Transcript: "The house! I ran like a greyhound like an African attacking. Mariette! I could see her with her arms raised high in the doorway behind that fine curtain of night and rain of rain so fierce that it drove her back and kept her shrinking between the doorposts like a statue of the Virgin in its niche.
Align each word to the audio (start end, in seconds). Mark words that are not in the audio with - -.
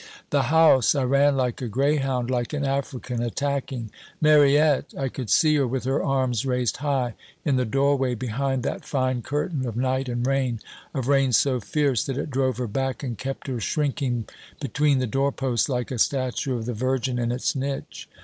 "The 0.31 0.41
house! 0.49 0.95
I 0.95 1.03
ran 1.03 1.37
like 1.37 1.61
a 1.61 1.67
greyhound 1.67 2.31
like 2.31 2.53
an 2.53 2.65
African 2.65 3.21
attacking. 3.21 3.91
Mariette! 4.19 4.95
I 4.97 5.09
could 5.09 5.29
see 5.29 5.55
her 5.57 5.67
with 5.67 5.83
her 5.83 6.03
arms 6.03 6.43
raised 6.43 6.77
high 6.77 7.13
in 7.45 7.55
the 7.55 7.65
doorway 7.65 8.15
behind 8.15 8.63
that 8.63 8.83
fine 8.83 9.21
curtain 9.21 9.63
of 9.67 9.77
night 9.77 10.09
and 10.09 10.25
rain 10.25 10.59
of 10.95 11.07
rain 11.07 11.33
so 11.33 11.59
fierce 11.59 12.03
that 12.05 12.17
it 12.17 12.31
drove 12.31 12.57
her 12.57 12.65
back 12.67 13.03
and 13.03 13.15
kept 13.15 13.45
her 13.45 13.59
shrinking 13.59 14.27
between 14.59 14.97
the 14.97 15.05
doorposts 15.05 15.69
like 15.69 15.91
a 15.91 15.99
statue 15.99 16.55
of 16.57 16.65
the 16.65 16.73
Virgin 16.73 17.19
in 17.19 17.31
its 17.31 17.55
niche. 17.55 18.09